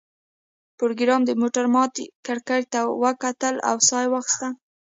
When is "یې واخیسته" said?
4.03-4.47